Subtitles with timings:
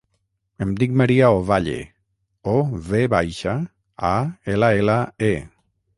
[0.65, 1.75] Em dic Maria Ovalle:
[2.55, 2.57] o,
[2.89, 3.55] ve baixa,
[4.13, 4.15] a,
[4.55, 5.01] ela, ela,
[5.33, 5.35] e.